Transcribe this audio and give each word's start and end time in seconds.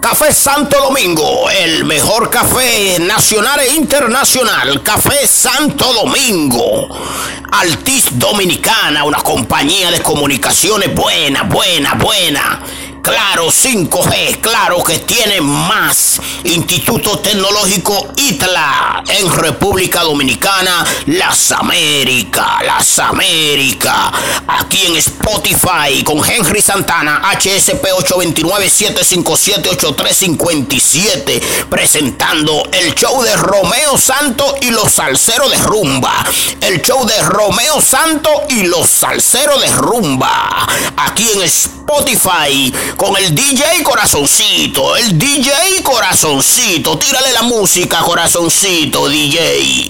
Café 0.00 0.32
Santo 0.32 0.78
Domingo, 0.80 1.50
el 1.50 1.84
mejor 1.84 2.30
café 2.30 2.98
nacional 3.00 3.60
e 3.60 3.74
internacional. 3.74 4.80
Café 4.82 5.26
Santo 5.26 5.92
Domingo. 5.92 6.88
Altis 7.52 8.18
Dominicana, 8.18 9.04
una 9.04 9.18
compañía 9.18 9.90
de 9.90 10.00
comunicaciones 10.00 10.94
buena, 10.94 11.42
buena, 11.42 11.94
buena 11.94 12.62
Claro 13.02 13.46
5G, 13.48 14.40
claro 14.40 14.82
que 14.82 14.98
tiene 15.00 15.38
más. 15.40 16.20
Instituto 16.44 17.18
Tecnológico 17.18 18.08
ITLA 18.16 19.02
en 19.08 19.30
República 19.32 20.02
Dominicana, 20.02 20.84
Las 21.06 21.50
Américas, 21.52 22.46
Las 22.64 22.98
Américas. 22.98 23.94
Aquí 24.46 24.84
en 24.86 24.96
Spotify 24.96 26.02
con 26.04 26.18
Henry 26.28 26.60
Santana, 26.60 27.22
HSP 27.38 27.86
829-757-8357, 28.44 31.40
presentando 31.68 32.64
el 32.72 32.92
show 32.94 33.22
de 33.22 33.36
Romeo 33.36 33.96
Santo 33.98 34.56
y 34.60 34.70
los 34.70 34.92
Salceros 34.92 35.50
de 35.50 35.56
rumba. 35.58 36.12
El 36.60 36.82
show 36.82 37.06
de 37.06 37.22
Romeo 37.22 37.80
Santo 37.80 38.30
y 38.50 38.64
los 38.66 38.90
Salceros 38.90 39.62
de 39.62 39.68
rumba 39.72 40.69
aquí 41.10 41.24
en 41.34 41.42
Spotify 41.42 42.72
con 42.96 43.16
el 43.16 43.34
DJ 43.34 43.82
Corazoncito. 43.82 44.96
El 44.96 45.18
DJ 45.18 45.82
Corazoncito. 45.82 46.96
Tírale 46.98 47.32
la 47.32 47.42
música, 47.42 48.00
Corazoncito, 48.00 49.08
DJ. 49.08 49.88